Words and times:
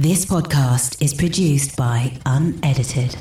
This 0.00 0.24
podcast 0.24 1.02
is 1.02 1.12
produced 1.12 1.76
by 1.76 2.16
Unedited. 2.24 3.16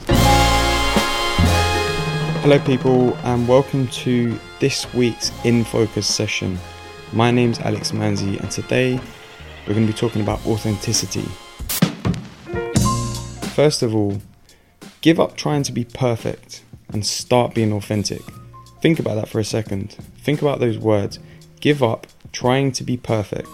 Hello, 2.44 2.60
people, 2.60 3.16
and 3.24 3.48
welcome 3.48 3.88
to 3.88 4.40
this 4.60 4.94
week's 4.94 5.32
In 5.44 5.64
Focus 5.64 6.06
session. 6.06 6.60
My 7.14 7.32
name's 7.32 7.58
Alex 7.62 7.94
Manzi, 7.94 8.40
and 8.40 8.52
today 8.52 9.00
we're 9.66 9.74
going 9.74 9.88
to 9.88 9.92
be 9.92 9.98
talking 9.98 10.22
about 10.22 10.46
authenticity. 10.46 11.26
First 13.56 13.82
of 13.82 13.96
all, 13.96 14.22
give 15.02 15.20
up 15.20 15.36
trying 15.36 15.64
to 15.64 15.72
be 15.72 15.84
perfect 15.84 16.64
and 16.90 17.04
start 17.04 17.56
being 17.56 17.74
authentic. 17.74 18.22
Think 18.82 19.00
about 19.00 19.16
that 19.16 19.30
for 19.30 19.40
a 19.40 19.44
second. 19.44 19.94
Think 20.20 20.44
about 20.44 20.60
those 20.60 20.78
words. 20.78 21.18
Give 21.60 21.82
up 21.82 22.06
trying 22.32 22.72
to 22.74 22.84
be 22.84 22.98
perfect 22.98 23.50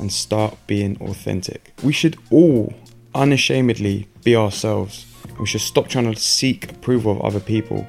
and 0.00 0.12
start 0.12 0.56
being 0.66 1.00
authentic. 1.00 1.72
We 1.82 1.92
should 1.92 2.16
all 2.30 2.74
unashamedly 3.14 4.08
be 4.24 4.34
ourselves. 4.34 5.06
We 5.38 5.46
should 5.46 5.60
stop 5.60 5.88
trying 5.88 6.12
to 6.12 6.20
seek 6.20 6.72
approval 6.72 7.12
of 7.12 7.22
other 7.22 7.40
people. 7.40 7.86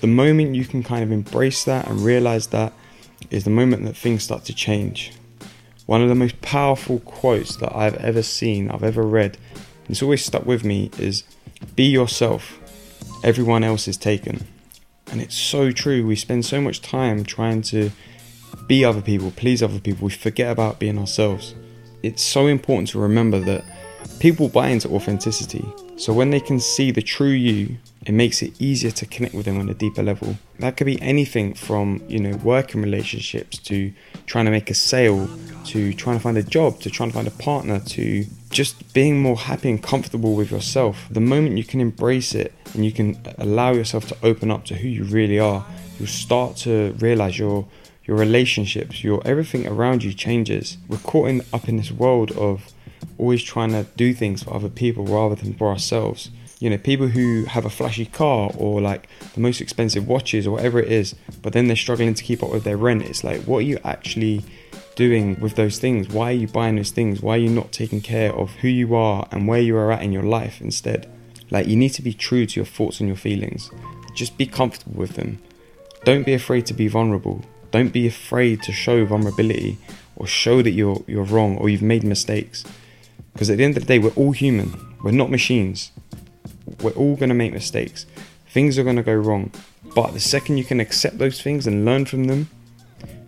The 0.00 0.06
moment 0.06 0.54
you 0.54 0.64
can 0.64 0.82
kind 0.82 1.02
of 1.02 1.12
embrace 1.12 1.64
that 1.64 1.88
and 1.88 2.00
realize 2.00 2.48
that 2.48 2.72
is 3.30 3.44
the 3.44 3.50
moment 3.50 3.84
that 3.84 3.96
things 3.96 4.22
start 4.22 4.44
to 4.46 4.54
change. 4.54 5.12
One 5.86 6.02
of 6.02 6.08
the 6.08 6.14
most 6.14 6.40
powerful 6.42 7.00
quotes 7.00 7.56
that 7.56 7.74
I've 7.74 7.96
ever 7.96 8.22
seen, 8.22 8.70
I've 8.70 8.84
ever 8.84 9.02
read, 9.02 9.38
and 9.54 9.90
it's 9.90 10.02
always 10.02 10.24
stuck 10.24 10.46
with 10.46 10.64
me 10.64 10.90
is 10.98 11.24
be 11.76 11.84
yourself. 11.84 12.58
Everyone 13.24 13.64
else 13.64 13.88
is 13.88 13.96
taken. 13.96 14.46
And 15.10 15.20
it's 15.20 15.36
so 15.36 15.70
true. 15.70 16.06
We 16.06 16.16
spend 16.16 16.44
so 16.44 16.60
much 16.60 16.80
time 16.80 17.24
trying 17.24 17.62
to 17.62 17.90
be 18.72 18.86
other 18.86 19.02
people, 19.02 19.30
please 19.32 19.62
other 19.62 19.78
people. 19.78 20.06
We 20.06 20.12
forget 20.12 20.50
about 20.50 20.78
being 20.78 20.98
ourselves. 20.98 21.54
It's 22.02 22.22
so 22.22 22.46
important 22.46 22.88
to 22.92 22.98
remember 22.98 23.38
that 23.40 23.62
people 24.18 24.48
buy 24.48 24.68
into 24.68 24.88
authenticity. 24.88 25.62
So 25.98 26.14
when 26.14 26.30
they 26.30 26.40
can 26.40 26.58
see 26.58 26.90
the 26.90 27.02
true 27.02 27.36
you, 27.48 27.76
it 28.06 28.12
makes 28.12 28.40
it 28.40 28.58
easier 28.58 28.90
to 28.92 29.04
connect 29.04 29.34
with 29.34 29.44
them 29.44 29.60
on 29.60 29.68
a 29.68 29.74
deeper 29.74 30.02
level. 30.02 30.38
That 30.58 30.78
could 30.78 30.86
be 30.86 30.98
anything 31.02 31.52
from, 31.52 32.02
you 32.08 32.18
know, 32.18 32.34
working 32.38 32.80
relationships 32.80 33.58
to 33.68 33.92
trying 34.24 34.46
to 34.46 34.50
make 34.50 34.70
a 34.70 34.74
sale 34.74 35.28
to 35.66 35.92
trying 35.92 36.16
to 36.16 36.22
find 36.22 36.38
a 36.38 36.42
job 36.42 36.80
to 36.80 36.88
trying 36.88 37.10
to 37.10 37.14
find 37.14 37.28
a 37.28 37.38
partner 37.48 37.78
to 37.78 38.24
just 38.48 38.94
being 38.94 39.20
more 39.20 39.36
happy 39.36 39.68
and 39.68 39.82
comfortable 39.82 40.34
with 40.34 40.50
yourself. 40.50 41.06
The 41.10 41.20
moment 41.20 41.58
you 41.58 41.64
can 41.64 41.82
embrace 41.82 42.34
it 42.34 42.54
and 42.72 42.86
you 42.86 42.92
can 42.92 43.20
allow 43.36 43.72
yourself 43.72 44.08
to 44.08 44.16
open 44.22 44.50
up 44.50 44.64
to 44.64 44.74
who 44.76 44.88
you 44.88 45.04
really 45.04 45.38
are, 45.38 45.62
you'll 45.98 46.08
start 46.08 46.56
to 46.58 46.94
realize 46.98 47.38
your 47.38 47.66
your 48.04 48.16
relationships, 48.16 49.04
your 49.04 49.22
everything 49.24 49.66
around 49.66 50.02
you 50.02 50.12
changes. 50.12 50.76
We're 50.88 50.98
caught 50.98 51.28
in, 51.28 51.42
up 51.52 51.68
in 51.68 51.76
this 51.76 51.92
world 51.92 52.32
of 52.32 52.72
always 53.18 53.42
trying 53.42 53.70
to 53.70 53.84
do 53.96 54.12
things 54.12 54.42
for 54.42 54.54
other 54.54 54.68
people 54.68 55.04
rather 55.04 55.34
than 55.34 55.54
for 55.54 55.68
ourselves. 55.68 56.30
You 56.58 56.70
know, 56.70 56.78
people 56.78 57.08
who 57.08 57.44
have 57.44 57.64
a 57.64 57.70
flashy 57.70 58.06
car 58.06 58.50
or 58.56 58.80
like 58.80 59.08
the 59.34 59.40
most 59.40 59.60
expensive 59.60 60.06
watches 60.06 60.46
or 60.46 60.52
whatever 60.52 60.80
it 60.80 60.90
is, 60.90 61.14
but 61.42 61.52
then 61.52 61.66
they're 61.66 61.76
struggling 61.76 62.14
to 62.14 62.22
keep 62.22 62.42
up 62.42 62.50
with 62.50 62.64
their 62.64 62.76
rent. 62.76 63.02
It's 63.02 63.24
like, 63.24 63.42
what 63.42 63.58
are 63.58 63.62
you 63.62 63.78
actually 63.84 64.44
doing 64.94 65.40
with 65.40 65.56
those 65.56 65.78
things? 65.78 66.08
Why 66.08 66.30
are 66.30 66.36
you 66.36 66.46
buying 66.46 66.76
those 66.76 66.90
things? 66.90 67.20
Why 67.20 67.34
are 67.34 67.38
you 67.38 67.50
not 67.50 67.72
taking 67.72 68.00
care 68.00 68.32
of 68.32 68.50
who 68.56 68.68
you 68.68 68.94
are 68.94 69.26
and 69.30 69.48
where 69.48 69.60
you 69.60 69.76
are 69.76 69.90
at 69.90 70.02
in 70.02 70.12
your 70.12 70.22
life 70.22 70.60
instead? 70.60 71.10
Like, 71.50 71.66
you 71.66 71.76
need 71.76 71.90
to 71.90 72.02
be 72.02 72.14
true 72.14 72.46
to 72.46 72.60
your 72.60 72.66
thoughts 72.66 73.00
and 73.00 73.08
your 73.08 73.16
feelings. 73.16 73.70
Just 74.14 74.38
be 74.38 74.46
comfortable 74.46 74.98
with 74.98 75.14
them. 75.14 75.40
Don't 76.04 76.24
be 76.24 76.34
afraid 76.34 76.66
to 76.66 76.74
be 76.74 76.88
vulnerable. 76.88 77.44
Don't 77.70 77.92
be 77.92 78.06
afraid 78.06 78.62
to 78.64 78.72
show 78.72 79.04
vulnerability 79.04 79.78
or 80.16 80.26
show 80.26 80.62
that 80.62 80.72
you're 80.72 81.02
you're 81.06 81.24
wrong 81.24 81.56
or 81.58 81.68
you've 81.68 81.82
made 81.82 82.04
mistakes. 82.04 82.64
Because 83.32 83.48
at 83.50 83.58
the 83.58 83.64
end 83.64 83.76
of 83.76 83.82
the 83.84 83.88
day, 83.88 83.98
we're 83.98 84.10
all 84.10 84.32
human. 84.32 84.74
We're 85.02 85.12
not 85.12 85.30
machines. 85.30 85.90
We're 86.82 86.90
all 86.92 87.16
going 87.16 87.28
to 87.28 87.34
make 87.34 87.52
mistakes. 87.52 88.06
Things 88.48 88.78
are 88.78 88.84
going 88.84 88.96
to 88.96 89.02
go 89.02 89.14
wrong. 89.14 89.52
But 89.94 90.12
the 90.12 90.20
second 90.20 90.58
you 90.58 90.64
can 90.64 90.80
accept 90.80 91.18
those 91.18 91.40
things 91.40 91.66
and 91.66 91.84
learn 91.84 92.04
from 92.04 92.24
them 92.24 92.50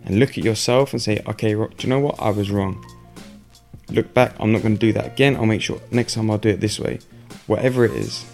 and 0.05 0.19
look 0.19 0.37
at 0.37 0.43
yourself 0.43 0.93
and 0.93 1.01
say, 1.01 1.21
okay, 1.27 1.53
do 1.53 1.69
you 1.79 1.89
know 1.89 1.99
what? 1.99 2.19
I 2.19 2.29
was 2.29 2.51
wrong. 2.51 2.85
Look 3.89 4.13
back, 4.13 4.35
I'm 4.39 4.51
not 4.51 4.61
going 4.61 4.75
to 4.75 4.79
do 4.79 4.93
that 4.93 5.05
again. 5.05 5.35
I'll 5.35 5.45
make 5.45 5.61
sure 5.61 5.79
next 5.91 6.15
time 6.15 6.29
I'll 6.29 6.37
do 6.37 6.49
it 6.49 6.59
this 6.59 6.79
way. 6.79 6.99
Whatever 7.47 7.85
it 7.85 7.91
is. 7.91 8.25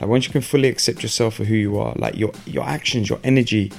Like 0.00 0.10
once 0.10 0.26
you 0.26 0.32
can 0.32 0.42
fully 0.42 0.68
accept 0.68 1.02
yourself 1.02 1.34
for 1.34 1.44
who 1.44 1.54
you 1.54 1.78
are, 1.78 1.94
like 1.96 2.16
your 2.16 2.32
your 2.46 2.64
actions, 2.64 3.08
your 3.08 3.20
energy, 3.24 3.72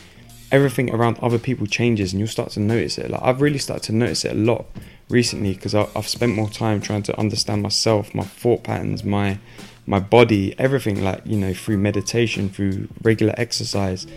everything 0.51 0.93
around 0.93 1.19
other 1.21 1.39
people 1.39 1.67
changes 1.67 2.13
and 2.13 2.19
you'll 2.19 2.27
start 2.27 2.51
to 2.51 2.59
notice 2.59 2.97
it. 2.97 3.11
Like 3.11 3.21
I've 3.21 3.41
really 3.41 3.57
started 3.57 3.83
to 3.83 3.93
notice 3.93 4.25
it 4.25 4.31
a 4.31 4.35
lot 4.35 4.65
recently 5.09 5.53
because 5.53 5.75
I've 5.75 6.07
spent 6.07 6.33
more 6.33 6.49
time 6.49 6.81
trying 6.81 7.03
to 7.03 7.19
understand 7.19 7.61
myself, 7.61 8.15
my 8.15 8.23
thought 8.23 8.63
patterns, 8.63 9.03
my 9.03 9.39
my 9.87 9.99
body, 9.99 10.55
everything 10.57 11.03
like 11.03 11.21
you 11.25 11.37
know 11.37 11.53
through 11.53 11.77
meditation, 11.77 12.49
through 12.49 12.87
regular 13.03 13.33
exercise, 13.37 14.07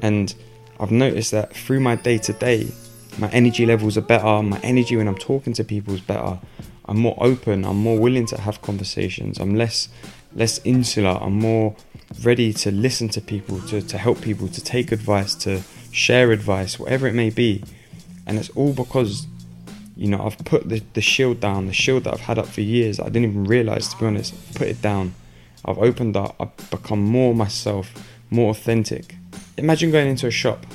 and 0.00 0.34
I've 0.80 0.90
noticed 0.90 1.30
that 1.32 1.54
through 1.54 1.80
my 1.80 1.96
day 1.96 2.18
to 2.18 2.32
day, 2.32 2.68
my 3.18 3.28
energy 3.30 3.66
levels 3.66 3.98
are 3.98 4.02
better. 4.02 4.42
My 4.42 4.58
energy 4.60 4.96
when 4.96 5.08
I'm 5.08 5.18
talking 5.18 5.52
to 5.54 5.64
people 5.64 5.94
is 5.94 6.00
better. 6.00 6.38
I'm 6.86 6.98
more 6.98 7.16
open. 7.20 7.64
I'm 7.64 7.76
more 7.76 7.98
willing 7.98 8.26
to 8.26 8.40
have 8.40 8.62
conversations. 8.62 9.38
I'm 9.38 9.54
less 9.54 9.88
less 10.34 10.60
insular. 10.64 11.18
I'm 11.20 11.38
more 11.38 11.76
ready 12.22 12.52
to 12.52 12.70
listen 12.70 13.08
to 13.10 13.20
people, 13.20 13.60
to, 13.68 13.82
to 13.82 13.98
help 13.98 14.20
people, 14.20 14.48
to 14.48 14.62
take 14.62 14.92
advice, 14.92 15.34
to 15.36 15.62
share 15.90 16.32
advice, 16.32 16.78
whatever 16.78 17.06
it 17.06 17.14
may 17.14 17.30
be. 17.30 17.64
And 18.26 18.38
it's 18.38 18.50
all 18.50 18.72
because 18.72 19.26
you 19.96 20.08
know, 20.08 20.24
I've 20.24 20.38
put 20.38 20.68
the, 20.68 20.82
the 20.94 21.00
shield 21.00 21.40
down, 21.40 21.66
the 21.66 21.72
shield 21.72 22.04
that 22.04 22.14
I've 22.14 22.20
had 22.20 22.38
up 22.38 22.46
for 22.46 22.62
years. 22.62 22.98
I 22.98 23.04
didn't 23.04 23.24
even 23.24 23.44
realize, 23.44 23.88
to 23.88 23.98
be 23.98 24.06
honest, 24.06 24.54
put 24.54 24.68
it 24.68 24.80
down. 24.80 25.14
I've 25.64 25.78
opened 25.78 26.16
up, 26.16 26.34
I've 26.40 26.70
become 26.70 27.02
more 27.02 27.34
myself, 27.34 27.92
more 28.30 28.50
authentic. 28.50 29.16
Imagine 29.56 29.90
going 29.90 30.08
into 30.08 30.26
a 30.26 30.30
shop 30.30 30.66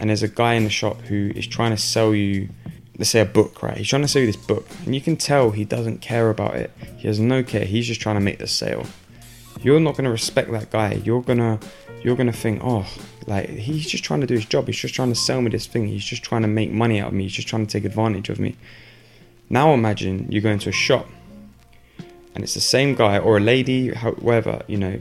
and 0.00 0.08
there's 0.08 0.22
a 0.22 0.28
guy 0.28 0.54
in 0.54 0.64
the 0.64 0.70
shop 0.70 1.00
who 1.02 1.30
is 1.34 1.46
trying 1.46 1.70
to 1.72 1.76
sell 1.76 2.14
you, 2.14 2.48
let's 3.00 3.08
say, 3.08 3.20
a 3.20 3.24
book, 3.24 3.62
right? 3.62 3.78
He's 3.78 3.88
trying 3.88 4.02
to 4.02 4.08
sell 4.08 4.20
you 4.20 4.26
this 4.26 4.36
book, 4.36 4.66
and 4.84 4.94
you 4.94 5.00
can 5.00 5.16
tell 5.16 5.52
he 5.52 5.64
doesn't 5.64 6.02
care 6.02 6.28
about 6.28 6.56
it. 6.56 6.70
He 6.98 7.08
has 7.08 7.18
no 7.18 7.42
care. 7.42 7.64
He's 7.64 7.86
just 7.86 7.98
trying 7.98 8.16
to 8.16 8.20
make 8.20 8.38
the 8.38 8.46
sale. 8.46 8.84
You're 9.62 9.80
not 9.80 9.94
going 9.94 10.04
to 10.04 10.10
respect 10.10 10.52
that 10.52 10.70
guy. 10.70 11.00
You're 11.02 11.22
gonna, 11.22 11.58
you're 12.02 12.14
gonna 12.14 12.30
think, 12.30 12.60
oh, 12.62 12.86
like 13.26 13.48
he's 13.48 13.88
just 13.88 14.04
trying 14.04 14.20
to 14.20 14.26
do 14.26 14.34
his 14.34 14.44
job. 14.44 14.66
He's 14.66 14.76
just 14.76 14.94
trying 14.94 15.08
to 15.08 15.14
sell 15.14 15.40
me 15.40 15.48
this 15.48 15.66
thing. 15.66 15.86
He's 15.88 16.04
just 16.04 16.22
trying 16.22 16.42
to 16.42 16.48
make 16.48 16.70
money 16.70 17.00
out 17.00 17.08
of 17.08 17.14
me. 17.14 17.22
He's 17.22 17.32
just 17.32 17.48
trying 17.48 17.66
to 17.66 17.72
take 17.72 17.86
advantage 17.86 18.28
of 18.28 18.38
me. 18.38 18.56
Now 19.48 19.72
imagine 19.72 20.30
you 20.30 20.42
go 20.42 20.50
into 20.50 20.68
a 20.68 20.72
shop 20.72 21.08
and 22.34 22.44
it's 22.44 22.52
the 22.52 22.60
same 22.60 22.94
guy 22.94 23.18
or 23.18 23.38
a 23.38 23.40
lady, 23.40 23.94
however, 23.94 24.62
you 24.66 24.76
know, 24.76 25.00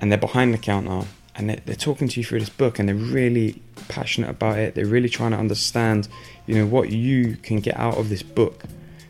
and 0.00 0.12
they're 0.12 0.18
behind 0.18 0.52
the 0.52 0.58
counter 0.58 1.06
and 1.36 1.50
they're, 1.50 1.76
talking 1.76 2.08
to 2.08 2.20
you 2.20 2.24
through 2.24 2.40
this 2.40 2.48
book 2.48 2.78
and 2.78 2.88
they're 2.88 2.94
really 2.94 3.62
passionate 3.88 4.30
about 4.30 4.58
it. 4.58 4.74
They're 4.74 4.86
really 4.86 5.08
trying 5.08 5.32
to 5.32 5.38
understand, 5.38 6.08
you 6.46 6.54
know, 6.54 6.66
what 6.66 6.90
you 6.90 7.36
can 7.36 7.60
get 7.60 7.76
out 7.76 7.96
of 7.96 8.08
this 8.08 8.22
book. 8.22 8.64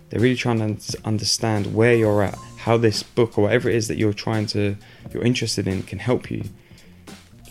They're 0.08 0.20
really 0.20 0.36
trying 0.36 0.76
to 0.76 0.98
understand 1.04 1.74
where 1.74 1.94
you're 1.94 2.22
at, 2.22 2.38
how 2.58 2.76
this 2.76 3.02
book 3.02 3.36
or 3.36 3.42
whatever 3.42 3.68
it 3.68 3.74
is 3.74 3.88
that 3.88 3.98
you're 3.98 4.12
trying 4.12 4.46
to, 4.46 4.76
you're 5.12 5.24
interested 5.24 5.68
in 5.68 5.82
can 5.82 5.98
help 5.98 6.30
you 6.30 6.44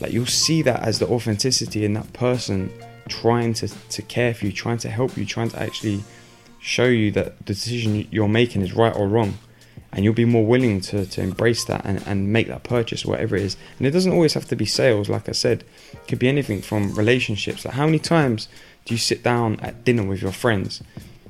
like 0.03 0.11
you'll 0.11 0.25
see 0.25 0.61
that 0.63 0.81
as 0.81 0.99
the 0.99 1.07
authenticity 1.07 1.85
in 1.85 1.93
that 1.93 2.11
person 2.13 2.71
trying 3.07 3.53
to, 3.53 3.67
to 3.89 4.01
care 4.01 4.33
for 4.33 4.45
you, 4.45 4.51
trying 4.51 4.77
to 4.79 4.89
help 4.89 5.15
you, 5.17 5.25
trying 5.25 5.49
to 5.49 5.61
actually 5.61 6.03
show 6.59 6.85
you 6.85 7.11
that 7.11 7.37
the 7.37 7.53
decision 7.53 8.07
you're 8.11 8.27
making 8.27 8.61
is 8.61 8.73
right 8.73 8.95
or 8.95 9.07
wrong. 9.07 9.37
And 9.95 10.03
you'll 10.03 10.13
be 10.13 10.25
more 10.25 10.45
willing 10.45 10.81
to, 10.81 11.05
to 11.05 11.21
embrace 11.21 11.63
that 11.65 11.85
and, 11.85 12.01
and 12.07 12.33
make 12.33 12.47
that 12.47 12.63
purchase, 12.63 13.05
whatever 13.05 13.35
it 13.35 13.43
is. 13.43 13.57
And 13.77 13.85
it 13.85 13.91
doesn't 13.91 14.11
always 14.11 14.33
have 14.33 14.47
to 14.47 14.55
be 14.55 14.65
sales, 14.65 15.07
like 15.07 15.29
I 15.29 15.33
said. 15.33 15.63
It 15.93 16.07
could 16.07 16.19
be 16.19 16.27
anything 16.27 16.61
from 16.61 16.95
relationships. 16.95 17.63
Like 17.63 17.75
how 17.75 17.85
many 17.85 17.99
times 17.99 18.47
do 18.85 18.93
you 18.93 18.97
sit 18.97 19.23
down 19.23 19.59
at 19.59 19.85
dinner 19.85 20.03
with 20.03 20.21
your 20.21 20.31
friends 20.31 20.81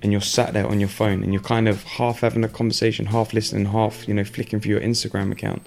and 0.02 0.12
you're 0.12 0.22
sat 0.22 0.54
there 0.54 0.66
on 0.66 0.80
your 0.80 0.90
phone 0.90 1.24
and 1.24 1.34
you're 1.34 1.42
kind 1.42 1.68
of 1.68 1.84
half 1.84 2.22
having 2.22 2.44
a 2.44 2.48
conversation, 2.48 3.08
half 3.08 3.34
listening, 3.34 3.66
half, 3.66 4.08
you 4.08 4.14
know, 4.14 4.24
flicking 4.24 4.62
through 4.62 4.72
your 4.72 4.82
Instagram 4.82 5.32
account? 5.32 5.62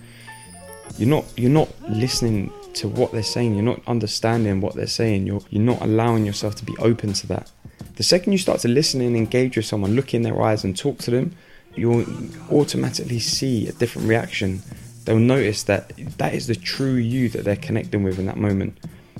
You're 0.98 1.08
not 1.10 1.24
you're 1.36 1.50
not 1.50 1.68
listening 1.90 2.50
to 2.74 2.88
what 2.88 3.12
they're 3.12 3.22
saying. 3.22 3.54
You're 3.54 3.64
not 3.64 3.82
understanding 3.86 4.60
what 4.60 4.74
they're 4.74 4.86
saying. 4.86 5.26
You're 5.26 5.42
you're 5.50 5.62
not 5.62 5.82
allowing 5.82 6.24
yourself 6.24 6.54
to 6.56 6.64
be 6.64 6.76
open 6.78 7.12
to 7.14 7.26
that. 7.26 7.50
The 7.96 8.02
second 8.02 8.32
you 8.32 8.38
start 8.38 8.60
to 8.60 8.68
listen 8.68 9.00
and 9.00 9.16
engage 9.16 9.56
with 9.56 9.66
someone, 9.66 9.96
look 9.96 10.14
in 10.14 10.22
their 10.22 10.40
eyes 10.40 10.64
and 10.64 10.76
talk 10.76 10.98
to 10.98 11.10
them, 11.10 11.36
you'll 11.78 12.06
automatically 12.50 13.20
see 13.20 13.68
a 13.68 13.72
different 13.72 14.08
reaction. 14.08 14.62
They'll 15.04 15.18
notice 15.18 15.62
that 15.64 15.92
that 16.18 16.34
is 16.34 16.46
the 16.46 16.56
true 16.56 16.94
you 16.94 17.28
that 17.30 17.44
they're 17.44 17.56
connecting 17.56 18.02
with 18.02 18.18
in 18.18 18.26
that 18.26 18.36
moment. 18.36 18.78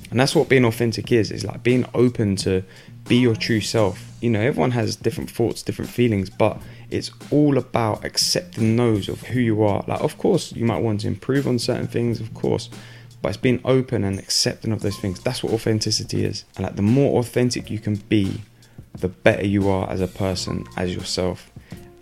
And 0.09 0.19
that's 0.19 0.35
what 0.35 0.49
being 0.49 0.65
authentic 0.65 1.11
is. 1.11 1.31
It's 1.31 1.43
like 1.43 1.63
being 1.63 1.85
open 1.93 2.35
to 2.37 2.63
be 3.07 3.17
your 3.17 3.35
true 3.35 3.61
self. 3.61 4.03
You 4.21 4.29
know, 4.29 4.41
everyone 4.41 4.71
has 4.71 4.95
different 4.95 5.29
thoughts, 5.29 5.61
different 5.61 5.91
feelings, 5.91 6.29
but 6.29 6.61
it's 6.89 7.11
all 7.31 7.57
about 7.57 8.05
accepting 8.05 8.75
those 8.75 9.09
of 9.09 9.21
who 9.21 9.39
you 9.39 9.63
are. 9.63 9.83
Like, 9.87 10.01
of 10.01 10.17
course, 10.17 10.51
you 10.53 10.65
might 10.65 10.81
want 10.81 11.01
to 11.01 11.07
improve 11.07 11.47
on 11.47 11.59
certain 11.59 11.87
things, 11.87 12.19
of 12.19 12.33
course, 12.33 12.69
but 13.21 13.29
it's 13.29 13.37
being 13.37 13.61
open 13.65 14.03
and 14.03 14.19
accepting 14.19 14.71
of 14.71 14.81
those 14.81 14.97
things. 14.97 15.19
That's 15.19 15.43
what 15.43 15.53
authenticity 15.53 16.23
is. 16.23 16.45
And 16.55 16.65
like 16.65 16.75
the 16.75 16.81
more 16.81 17.19
authentic 17.19 17.69
you 17.69 17.79
can 17.79 17.95
be, 17.95 18.41
the 18.93 19.09
better 19.09 19.45
you 19.45 19.69
are 19.69 19.89
as 19.89 20.01
a 20.01 20.07
person, 20.07 20.65
as 20.75 20.95
yourself. 20.95 21.51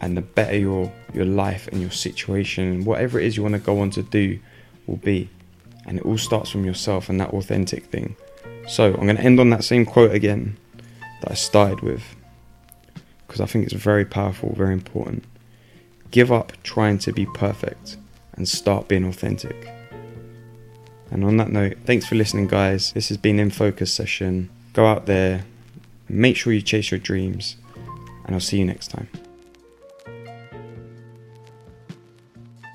And 0.01 0.17
the 0.17 0.21
better 0.21 0.57
your 0.57 0.91
your 1.13 1.25
life 1.25 1.67
and 1.67 1.81
your 1.81 1.91
situation, 1.91 2.85
whatever 2.85 3.19
it 3.19 3.25
is 3.25 3.37
you 3.37 3.43
want 3.43 3.55
to 3.55 3.59
go 3.59 3.79
on 3.79 3.89
to 3.91 4.03
do, 4.03 4.39
will 4.87 4.97
be. 4.97 5.29
And 5.85 5.99
it 5.99 6.05
all 6.05 6.17
starts 6.17 6.49
from 6.49 6.65
yourself 6.65 7.09
and 7.09 7.19
that 7.19 7.29
authentic 7.29 7.85
thing. 7.85 8.15
So 8.67 8.93
I'm 8.93 9.05
going 9.05 9.17
to 9.17 9.21
end 9.21 9.39
on 9.39 9.51
that 9.51 9.63
same 9.63 9.85
quote 9.85 10.11
again 10.11 10.57
that 11.21 11.31
I 11.31 11.35
started 11.35 11.81
with 11.81 12.03
because 13.27 13.41
I 13.41 13.45
think 13.45 13.65
it's 13.65 13.73
very 13.73 14.05
powerful, 14.05 14.53
very 14.55 14.73
important. 14.73 15.23
Give 16.11 16.31
up 16.31 16.53
trying 16.63 16.99
to 16.99 17.11
be 17.11 17.25
perfect 17.25 17.97
and 18.33 18.47
start 18.47 18.87
being 18.87 19.05
authentic. 19.05 19.69
And 21.11 21.23
on 21.23 21.37
that 21.37 21.49
note, 21.49 21.77
thanks 21.85 22.05
for 22.05 22.15
listening, 22.15 22.47
guys. 22.47 22.91
This 22.93 23.09
has 23.09 23.17
been 23.17 23.39
In 23.39 23.49
Focus 23.49 23.93
session. 23.93 24.49
Go 24.73 24.85
out 24.85 25.05
there, 25.05 25.45
make 26.09 26.35
sure 26.35 26.53
you 26.53 26.61
chase 26.61 26.91
your 26.91 26.99
dreams, 26.99 27.57
and 28.25 28.35
I'll 28.35 28.41
see 28.41 28.57
you 28.57 28.65
next 28.65 28.89
time. 28.89 29.07